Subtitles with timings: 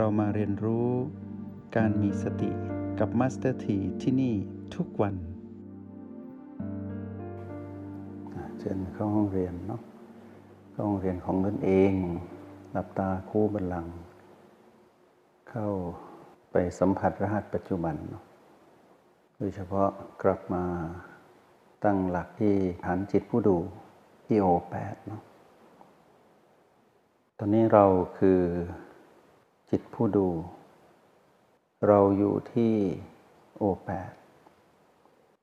[0.00, 0.88] เรามาเรียนรู้
[1.76, 2.50] การมีสติ
[2.98, 4.34] กับ Master T ที่นี่
[4.74, 5.14] ทุกวัน
[8.58, 9.80] เชิญเข้าห้องเรียนเนาะ
[10.72, 11.92] เข้าห้องเรียนของตนเอง
[12.72, 13.86] หลับตาคู้บัลลังก์
[15.50, 15.68] เข้า
[16.50, 17.96] ไปสัมผัสรหัสปัจจุบัน
[19.36, 19.88] โดยเฉพาะ
[20.22, 20.64] กลับมา
[21.84, 22.54] ตั้งหลักที่
[22.84, 23.56] ฐานจิตผู้ดู
[24.26, 25.22] ที่โอแปดเนาะ
[27.38, 27.84] ตอนนี้เรา
[28.18, 28.40] คือ
[29.70, 30.28] จิตผู้ดู
[31.88, 32.74] เราอยู่ที่
[33.56, 34.12] โอแปด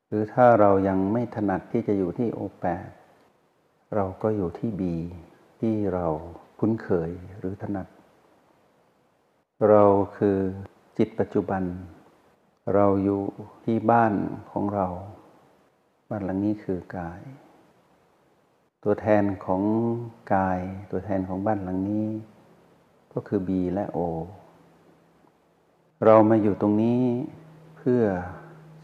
[0.07, 2.87] หรือถ้าเรายังไม่ถนัดที่จะอยู่ที่โอแปด
[3.95, 4.95] เราก็อยู่ที่บี
[5.59, 6.07] ที่เรา
[6.59, 7.87] คุ้นเคยหรือถนัด
[9.69, 9.83] เรา
[10.17, 10.37] คือ
[10.97, 11.63] จิตปัจจุบัน
[12.73, 13.21] เราอยู่
[13.65, 14.13] ที่บ้าน
[14.51, 14.87] ของเรา
[16.09, 17.21] บ้านหลังนี้คือกาย
[18.83, 19.61] ตัวแทนของ
[20.33, 20.59] กาย
[20.91, 22.07] ตัวแทนของบ้านหลังนี้
[23.13, 23.99] ก็คือ B และ O
[26.05, 27.01] เรามาอยู่ตรงนี้
[27.77, 28.03] เพื่อ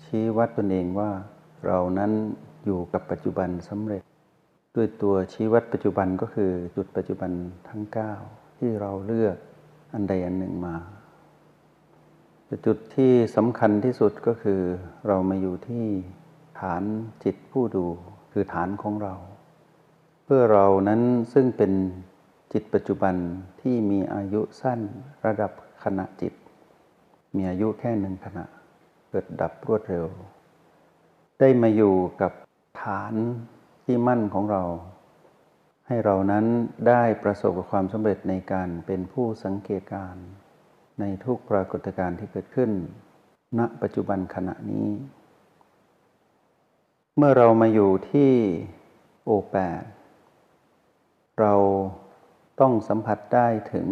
[0.05, 1.11] ชี้วัดตนเองว่า
[1.65, 2.11] เรานั้น
[2.65, 4.03] อยู่กับปัจจุบันสำเร็จ
[4.75, 7.31] ด้วยตัวชี้วัดปัจจุบันก็คือจุดปัจจุบัน
[7.69, 7.83] ทั้ง
[8.21, 9.37] 9 ที่เราเลือก
[9.93, 10.75] อันใดอันหนึ่งมา
[12.45, 14.61] แต่จุดที่สำคัญที่สุดก็คือ
[15.07, 15.85] เรามาอยู่ที่
[16.59, 16.83] ฐาน
[17.23, 17.85] จิตผู้ดู
[18.31, 19.13] คือฐานของเรา
[20.23, 21.01] เพื่อเรานั้น
[21.33, 21.71] ซึ่งเป็น
[22.53, 23.15] จิตปัจจุบัน
[23.61, 24.79] ที่มีอายุสั้น
[25.25, 25.51] ระดับ
[25.83, 26.33] ขณะจิต
[27.35, 28.45] มีอายุแค่หนึ่งขณะ
[29.09, 30.05] เกิดดับรวดเร็ว
[31.39, 32.31] ได้มาอยู่กับ
[32.83, 33.13] ฐาน
[33.85, 34.63] ที่มั่นของเรา
[35.87, 36.45] ให้เรานั้น
[36.87, 40.27] ได้ประสบกับความสำเร็จในการเป็นผู้สังเกตการณ์
[40.99, 42.71] ในทุกปรากฏการณ์ที่เกิดขึ้น
[43.59, 44.87] ณปัจจุบันขณะนี้
[47.17, 48.31] เมื่อเรามาอยู่ที่
[49.25, 49.83] โอแปด
[51.39, 51.53] เรา
[52.61, 53.87] ต้องสัมผัสได้ถึง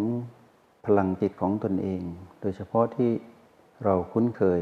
[0.85, 2.01] พลังจิตของตนเอง
[2.41, 3.11] โดยเฉพาะที่
[3.83, 4.61] เราคุ้นเคย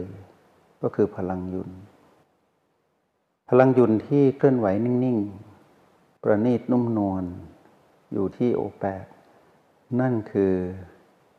[0.82, 1.70] ก็คือพลังยุน
[3.50, 7.24] พลังยุนที่เคลื่อนไหวนิ่งๆ ประณีตนุ่มนวล
[8.14, 9.06] อยู่ที่โอแปด
[10.00, 10.54] นั่นคือ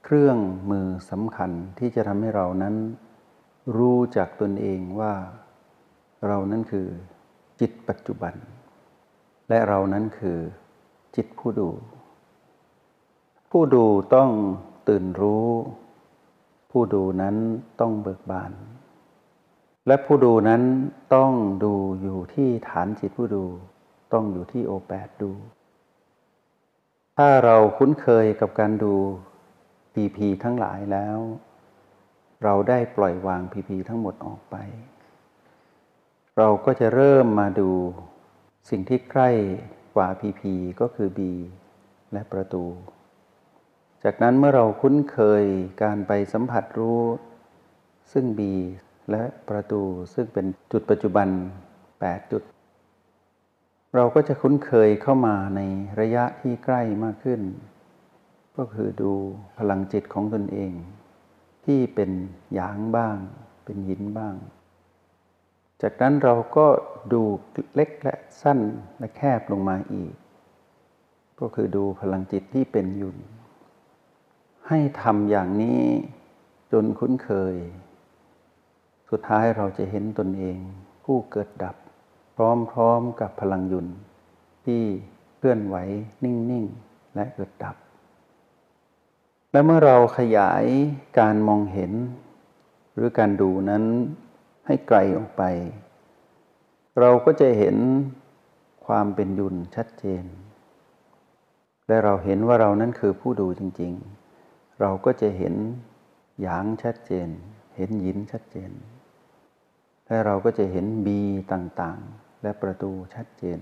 [0.05, 0.39] เครื่อง
[0.71, 2.75] มือสำคัญที่จะทำให้เรานั้น
[3.77, 5.15] รู้จักตนเองว่า
[6.27, 6.87] เรานั้นคือ
[7.61, 8.35] จิตปัจจุบัน
[9.49, 10.39] และเรานั้นคือ
[11.17, 11.69] จิตผู้ดู
[13.59, 13.87] ผู้ดู
[14.17, 14.31] ต้อง
[14.89, 15.49] ตื่นรู้
[16.71, 17.37] ผู้ดูนั้น
[17.81, 18.53] ต้องเบิกบาน
[19.87, 20.63] และผู้ดูนั้น
[21.15, 21.33] ต้อง
[21.65, 23.45] ดูอยู่ที่ฐานจิตผู้ดู
[24.13, 25.33] ต้องอยู่ที่โอแปดดู
[27.17, 28.95] ถ้าเราคุ้นเคยกับการดู
[29.95, 31.19] พีพีทั้งหลายแล้ว
[32.43, 34.57] เราได้ปล่อยวางพีพีทั้งหมดออกไป
[36.37, 37.71] เราก็จะเริ่มมาดู
[38.71, 39.31] สิ่งที่ใกล้
[39.95, 41.21] กว่าพีพีก็คือ B
[42.13, 42.65] และประตู
[44.05, 45.45] จากนั้นเมื่อเราคุ้นเคย
[45.83, 47.03] การไปสัมผัสรู้
[48.13, 48.41] ซึ่ง B
[49.11, 49.83] และประตู
[50.15, 51.29] ซึ่งเป็นจุดปัจจุบัน
[51.81, 52.43] 8 จุด
[53.95, 55.61] เราก็จะคุ้นเคยเข้ามาใน
[56.01, 57.43] ระยะที่ใกล้มากขึ้น
[58.57, 59.13] ก็คือดู
[59.59, 60.73] พลังจิตของตนเอง
[61.67, 62.11] ที่เป็น
[62.55, 63.17] หยางบ้าง
[63.65, 64.35] เป็นยินบ้าง
[65.83, 66.67] จากนั้นเราก็
[67.13, 67.23] ดู
[67.75, 68.61] เล็กและสั้น
[68.99, 70.15] และแคบลงมาอีก
[71.41, 73.17] ก็คือดูพลังจิตที่เป็นยุน
[74.69, 75.83] ให้ทำอย่างนี้
[76.73, 77.57] จนคุ้นเคย
[79.11, 80.59] สุดท้ายเราจะเห็นตนเอง
[81.05, 81.77] ผู้เกิดดับ
[82.37, 82.39] พ
[82.79, 83.87] ร้อมๆกับพลังยุน
[84.65, 84.83] ที่
[85.37, 85.77] เคลื่อนไหว
[86.25, 87.77] นิ่งๆ และเกิดดับ
[89.53, 90.65] และเมื่อเราขยาย
[91.19, 91.93] การมองเห็น
[92.95, 93.85] หรือการดูนั้น
[94.67, 95.43] ให้ไกลออกไป
[97.01, 97.77] เราก็จะเห็น
[98.87, 100.25] ความเป็นยุนชัดเจน
[101.89, 104.26] และเราเห็นว่าเรานั้นคือผู้ดูจริง ๆ
[104.81, 105.55] เราก็จะเห็น
[106.41, 107.29] หยางชัดเจน
[107.77, 108.71] เห็นยินชัดเจน
[110.07, 111.21] และเราก็จะเห็นบี
[111.53, 113.61] ต่างๆ และประตูชัดเจน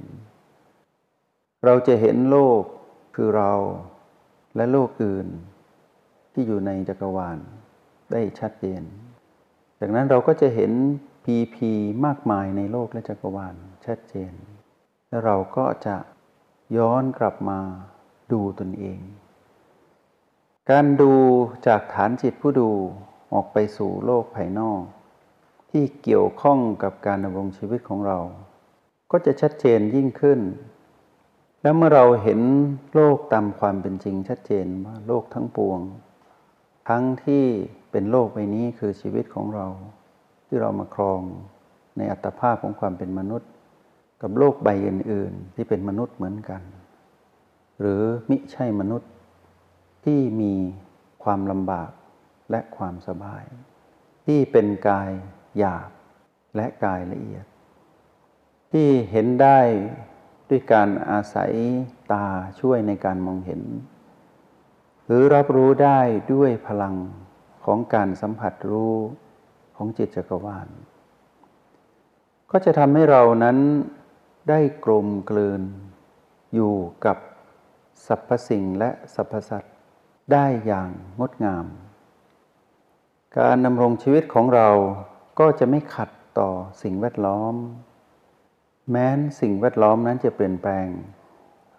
[1.65, 2.63] เราจะเห็นโลก
[3.15, 3.53] คือเรา
[4.57, 5.29] และโลกอื่น
[6.33, 7.39] ที่อยู่ในจักรวาล
[8.13, 8.83] ได้ชัดเจน
[9.81, 10.73] จากนั้นเราก็จะเห็น
[11.25, 11.71] พีพี
[12.07, 13.55] มากมายในโลกและจักรวาล
[13.87, 14.33] ชัดเจน
[15.09, 15.97] และเราก็จะ
[16.77, 17.61] ย้อนกลับมา
[18.33, 19.01] ดูตนเอง
[20.71, 21.13] การดู
[21.67, 22.71] จากฐานจิตผู้ดู
[23.35, 24.83] ออกไปสู่โลกภายนอก
[25.71, 28.19] ที่เกี่ยวข้องกับการดำรงชีวิตของเรา
[29.11, 30.41] ก็จะชัดเจนยิ่งขึ้น
[31.63, 32.41] และเมื่อเราเห็น
[32.95, 35.81] โลกตามความเป็นจริงชัดเจนว่าโลกทั้งปวง
[36.89, 37.45] ทั้งที่
[37.91, 39.67] เป็นโลกใบนี้คือชีวิตของเรา
[40.47, 41.21] ที่เรามาครอง
[41.97, 43.51] ในอัตภาพของความเป็นมนุษย์
[44.23, 46.63] กับโลกใบอื่น ๆ ที่เป็นมนุษย์เหมือนกัน
[47.81, 49.11] หรือมิใช่มนุษย์
[50.05, 50.55] ที่มี
[51.25, 51.91] ความลำบาก
[52.51, 53.45] และความสบาย
[54.27, 55.11] ที่เป็นกาย
[55.59, 55.91] หยาบ
[56.57, 57.45] และกายละเอียด
[58.73, 59.61] ที่เห็นได้
[60.49, 61.53] ด้วยการอาศัย
[62.13, 62.27] ตา
[62.61, 63.63] ช่วยในการมองเห็น
[65.07, 66.01] หรือรับรู้ได้
[66.33, 66.97] ด้วยพลัง
[67.65, 68.97] ของการสัมผัสรู้
[69.77, 70.69] ของจิตจักรวาล
[72.51, 73.59] ก็จะทำให้เรานั้น
[74.49, 75.63] ได้กลมกลืน
[76.55, 76.75] อยู่
[77.05, 77.19] กับ
[78.07, 79.74] สรรพสิ่งและสรรพสัตว์
[80.33, 80.91] ได้อย่าง
[81.21, 81.67] งดงาม
[83.39, 84.69] การดำรงชีวิตของเรา
[85.39, 86.51] ก็จะไม่ขัดต่อ
[86.83, 87.55] สิ่งแวดล้อม
[88.91, 90.87] แม้นสิ่งแวดล้อมนั้นจะเปลี่ยนแปลง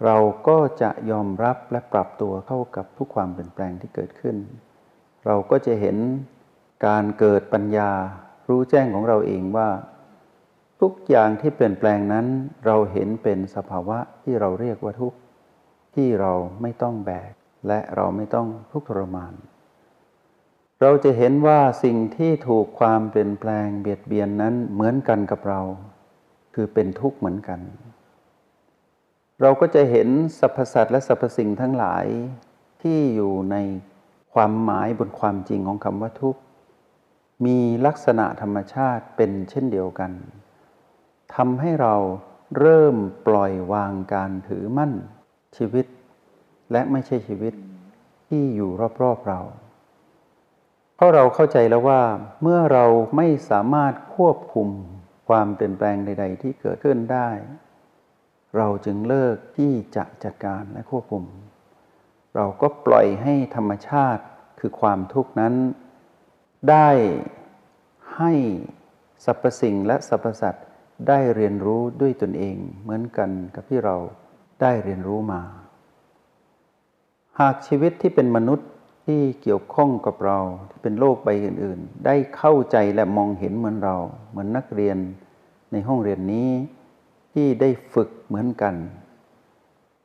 [0.05, 4.35] เราก็จะยอมรับและปรับตัวเข้ากับทุกความเปลี่ยนแปลงที่เกิดขึ้น
[5.25, 5.97] เราก็จะเห็น
[6.87, 7.91] การเกิดปัญญา
[8.49, 9.69] รู้แจ้งของเราเองว่า
[10.81, 12.25] ทุกอย่างที่เปลี่ยนแปลงนั้น
[12.65, 15.17] เราเห็นเป็นสภาวะที่เราเรียกว่าทุกข์
[15.95, 16.31] ที่เรา
[16.61, 17.33] ไม่ต้องแบก
[17.67, 19.33] และเราไม่ต้องทุกข์ทรมาน
[20.81, 25.61] เราจะเห็นว่าสิ่งที่ถูกความเปลี่ยนแปลงเบียดเบียนนั้นเหมือนกันกับเรา
[26.55, 27.59] คือเป็นทุกข์เหมือนกัน
[29.41, 30.07] เราก็จะเห็น
[30.39, 32.05] สรรพสัตว์และสรรพสิ่งทั้งหลาย
[32.81, 33.55] ที่อยู่ใน
[34.33, 36.41] ความหมายบนความจริงของคำว่าทุกข์
[37.45, 40.11] มีลักษณะธรรมชาติเป็นเช่นเดียวกัน
[41.35, 41.95] ทำให้เรา
[42.59, 42.95] เริ่ม
[43.27, 44.93] ปล่อยวางการถือมั่น
[45.57, 45.85] ชีวิต
[46.71, 47.53] และไม่ใช่ชีวิต
[48.27, 48.71] ที่อยู่
[49.01, 49.39] รอบๆเรา
[50.95, 52.01] เพราะเราเข้าใจแล้วว่า
[52.41, 52.85] เมื่อเรา
[53.17, 54.69] ไม่สามารถควบคุม
[55.27, 57.29] ความเปลี่ยนแปลงใด ๆ ที่เกิดขึ้นได้
[58.57, 61.23] เราจึงเลิกที่จะจัดการและควบคุม
[62.35, 64.23] เราก็ปล่อยให้ธรรมชาติ
[64.59, 65.53] คือความทุกข์นั้น
[66.69, 66.89] ได้
[68.17, 68.33] ให้
[69.25, 70.65] สรรพสิ่งและสรรพสัตว์
[71.07, 73.95] ได้เรียนรู้ด้วยตนเองเหมือนกันกับที่เรา
[74.61, 75.41] ได้เรียนรู้มา
[77.39, 78.69] หากชีวิตที่เป็นมนุษย์
[79.05, 80.39] ที่เกี่ยวข้องกับเรา
[80.69, 83.97] ที่เป็นโลกใบอื่น ๆ ได้เข้าใจและมองเห็นเหมือนเรา
[84.29, 84.97] เหมือนนักเรียน
[85.71, 86.51] ในห้องเรียนนี้
[87.33, 88.75] ที่ได้ฝึกเหมือนกัน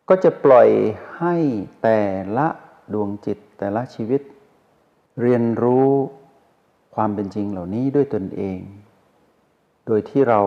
[0.09, 0.69] ก็จะปล่อย
[1.19, 1.37] ให้
[1.83, 2.01] แต่
[2.37, 2.49] ละ
[2.93, 4.23] ดวงจิตแต่ละชีวิต
[5.23, 5.89] เรียนรู้
[6.95, 8.59] ความเป็นจริงเหล่านี้ด้วยตนเอง
[9.87, 10.41] โดยที่เรา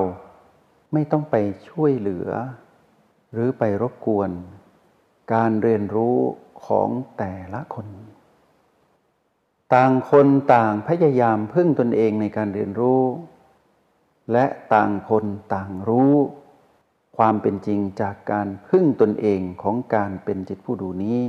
[0.94, 1.36] ไม่ต้องไป
[1.70, 2.30] ช่วยเหลือ
[3.34, 4.30] หรือไปรบกวน
[5.34, 6.18] การเรียนรู้
[6.65, 7.88] ของแต่ละคน
[9.74, 13.04] ต่างคนต่างพยายามพึ่งตนเองในการเรียนรู้
[14.31, 16.13] และต่างคนต่างรู้
[17.18, 21.21] ความเป็นจริงจากการพึ่งตนเองของการเป็นจิตผู้ดูนี้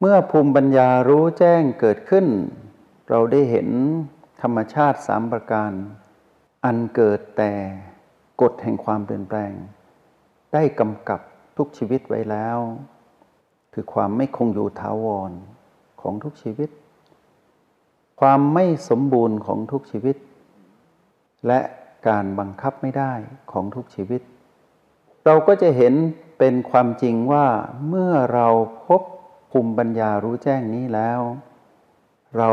[0.00, 2.26] เมื่อภูมิปัญญารู้แจ้งเกิดขึ้น
[3.08, 3.68] เราได้เห็น
[4.42, 5.72] ธรรมชาติสามประการ
[6.64, 7.52] อันเกิดแต่
[8.40, 9.52] กฎแห่งความเปลี่ยนแปลง
[10.52, 11.20] ได้กำกับ
[11.56, 12.58] ทุกชีวิตไว้แล้ว
[13.78, 15.32] คือความไม่คงอยู่ถาวร
[16.00, 16.70] ของทุกชีวิต
[18.20, 20.16] ความไม่สมบูรณ์ของทุกชีวิต
[21.46, 21.60] และ
[22.08, 23.12] การบังคับไม่ได้
[23.52, 24.22] ของทุกชีวิต
[25.24, 25.94] เราก็จะเห็น
[26.38, 27.46] เป็นความจริงว่า
[27.88, 28.48] เมื่อเรา
[28.86, 29.02] พบ
[29.50, 31.20] ภูมิปัญญารู้แจ้งนี้แล้ว
[32.36, 32.50] เรา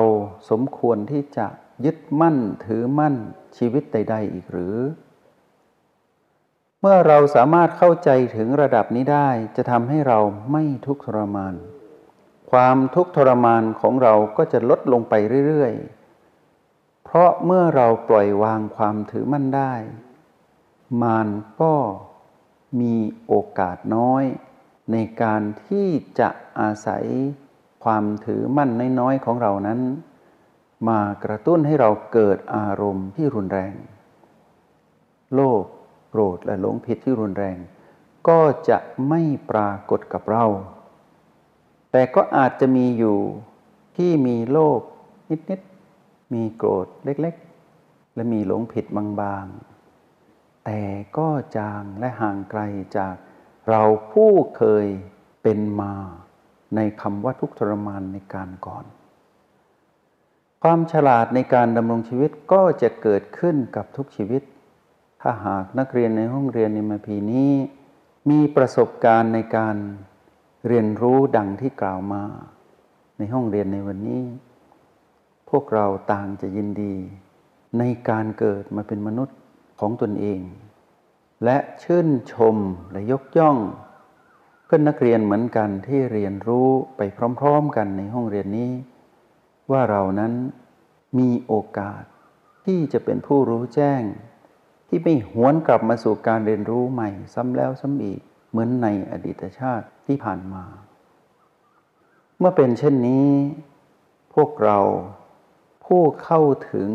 [0.49, 1.47] สมควรที่จะ
[1.85, 3.15] ยึดมั่นถือมั่น
[3.57, 4.75] ชีวิตใด ๆ อีกหรือ
[6.85, 10.19] เมื่อเราสามารถเข้าใจถึงระดับนี้ได้ จะทำให้เรา
[10.51, 11.53] ไม่ทุกข์ทรมาน
[12.51, 15.13] ความทุกข์ทรมานของเราก็จะลดลงไป
[15.47, 19.73] เรื่อยๆ เพราะเมื่อเราปล่อยวางความถือมั่นได้
[21.01, 21.27] มาน
[21.61, 21.73] ก็
[22.79, 22.95] มี
[23.27, 24.23] โอกาสน้อย
[24.91, 25.87] ในการที่
[26.19, 27.05] จะอาศัย
[27.83, 29.79] ความถือมั่นน้อยๆของเรานั้น
[30.89, 33.75] มากระตุ้นให้เราเกิดอารมณ์ที่รุนแรง
[35.35, 35.63] โลภ
[36.15, 37.57] โกรธและหลงผิดที่รุนแรง
[38.27, 38.77] ก็จะ
[39.09, 40.45] ไม่ปรากฏกับเรา
[41.91, 43.19] แต่ก็อาจจะมีอยู่
[43.97, 44.79] ที่มีโลภ
[45.29, 50.81] นิดๆ มีโกรธเล็กๆ และมีหลงผิดบางๆ แต่
[51.17, 52.61] ก็จางและห่างไกล
[52.97, 53.15] จาก
[53.69, 54.85] เราผู้เคย
[55.43, 55.93] เป็นมา
[56.75, 58.85] ในคำว่าทุกทรมานในการก่อน
[60.63, 64.41] ความฉลาดในการดำรงชีวิตก็จะเกิดขึ้นกับทุกชีวิต
[65.25, 67.51] ถ้าหากนักเรียนในห้องเรียนในมาพีนี้
[68.29, 69.75] มีประสบการณ์ในการ
[70.67, 72.23] เรียนรู้ดังที่กล่าวมา
[73.17, 74.23] ในห้องเรียนในวันนี้
[75.49, 76.95] พวกเราต่างจะยินดี
[77.79, 79.37] ในการเกิดมาเป็นมนุษย์
[79.79, 80.39] ของตนเอง
[81.43, 82.57] และชื่นชม
[82.91, 83.57] และยกย่อง
[84.65, 87.01] เพื่อนนักเรียนเหมือนกันที่เรียนรู้ไป
[87.39, 88.71] พร้อม ๆ กันในห้องเรียนนี้
[89.71, 90.33] ว่าเรานั้น
[91.19, 92.03] มีโอกาส
[92.65, 94.03] ที่จะเป็นผู้รู้แจ้ง
[94.95, 100.63] ที่ไม่หวนกลับมาสู่การเรียนรู้ใหม่ ซ้ำแล้วซ้ำอีกเหมือนในอดีตชาติที่ผ่านมา
[102.37, 103.29] เมื่อเป็นเช่นนี้
[104.33, 104.79] พวกเรา
[105.85, 106.89] ผู้เข้าถึง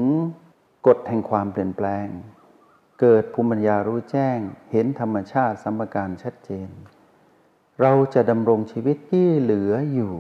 [0.87, 2.07] กฎแห่งความเปลี่ยนแปลง
[3.01, 4.39] เกิดภูมิปัญญารู้แจ้ง
[4.71, 6.69] เห็นธรรมชาติสัมปการชัดเจน
[7.81, 10.15] เราจะดำรงชีวิตที่เหลืออยู่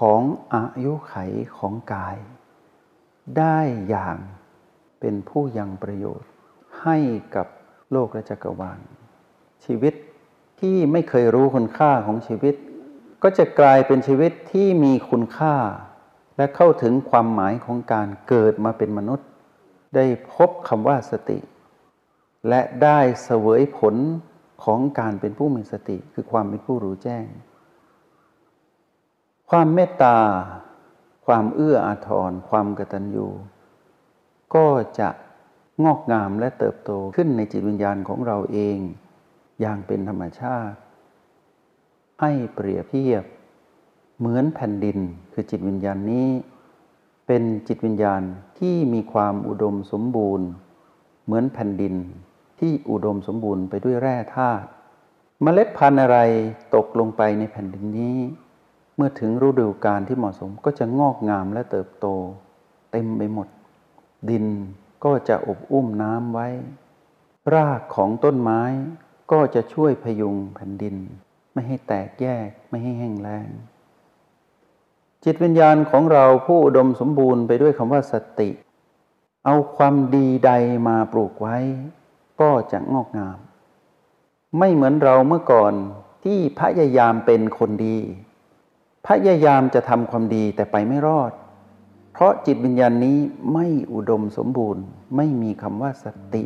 [0.00, 0.22] ของ
[0.54, 1.14] อายุไข
[1.56, 2.18] ของกาย
[3.38, 4.16] ได้อย่าง
[5.00, 6.30] เป็นผู้ยังประโยชน์
[6.84, 6.96] ให้
[7.36, 7.46] กับ
[7.92, 8.80] โลกและจักรวาล
[9.64, 9.94] ชีวิต
[10.60, 12.54] ที่ไม่เคยรู้คุณค่าของชีวิต
[13.22, 15.56] ก็จะกลายเป็นชีวิตที่มีคุณค่า
[16.36, 19.28] และเข้าถึงความหมายของการเกิดมาเป็นมนุษย์
[19.94, 21.38] ได้พบคำว่าสติ
[22.48, 23.94] และได้เสวยผล
[24.64, 27.26] ของการเป็นผู้มีสติ คือความเป็นผู้รู้แจ้ง
[29.50, 30.18] ความเมตตา
[31.26, 33.28] ความเอื้ออาทร ความกตัญญู
[34.54, 34.66] ก็
[34.98, 35.08] จะ
[35.84, 38.78] งอกงามและเติบโตขึ้นในจิตวิญญาณของเราเอง
[39.60, 40.76] อย่างเป็นธรรมชาติ
[42.20, 43.24] ให้เปรียบเทียบ
[44.18, 44.98] เหมือนแผ่นดิน
[45.32, 46.28] คือจิตวิญญาณนี้
[47.26, 48.22] เป็นจิตวิญญาณ
[48.58, 50.48] ที่มีความอุดมสมบูรณ์
[51.24, 51.94] เหมือนแผ่นดิน
[52.60, 54.68] ที่อุดมสมบูรณ์ไปด้วยแร่ธาตุ
[55.42, 56.18] เมล็ดพันธุ์อะไร
[56.74, 58.18] ตกลงไปในแผ่นดินนี้
[58.96, 62.06] เมื่อถึงฤดูกาลที่เหมาะสมก็จะงอกงามและเติบโต
[62.92, 63.48] เต็มไปหมด
[64.30, 64.46] ดิน
[65.04, 66.48] ก็จะอบอุ้มน้ำไว้
[67.54, 68.62] รากของต้นไม้
[69.32, 70.96] ก็จะช่วยพยุงแผ่นดิน
[71.52, 73.48] ไม่ให้แตกแยกไม่ให้แห้งแล้ง
[75.24, 78.50] จิตวิญญาณของเราผู้อุดมสมบูรณ์ไปด้วยคำว่าสติ
[79.44, 80.52] เอาความดีใด
[80.88, 81.56] มาปลูกไว้
[82.40, 83.38] ก็จะงอกงาม
[84.58, 85.72] ไม่เหมือนเราเมื่อก่อน
[86.24, 87.98] ที่พยายามเป็นคนดี
[89.06, 91.32] พยายามจะทำความดีแต่ไปไม่รอด
[92.16, 93.18] เพราะจิตวิญญาณนี้
[93.52, 94.82] ไม่อุดมสมบูรณ์
[95.16, 96.44] ไม่มีคำว่าสติ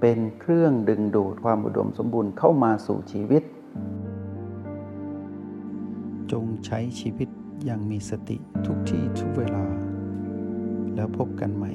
[0.00, 3.42] เป็นเครื่องดึงดูดความอุดมสมบูรณ์เข้ามาสู่ชีวิต
[6.32, 7.28] จงใช้ชีวิต
[7.64, 8.36] อย่างมีสติ
[8.66, 9.64] ทุกที่ทุกเวลา
[10.94, 11.72] แล้วพบกันใหม่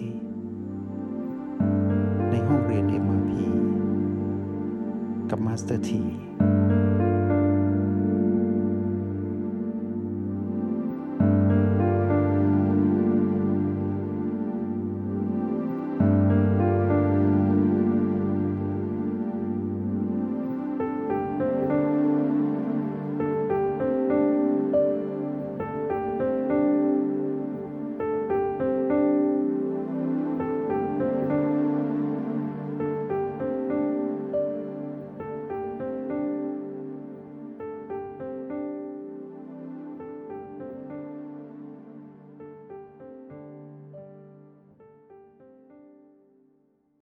[2.30, 3.32] ในห้องเรียน MRP
[5.30, 6.02] กับ Master T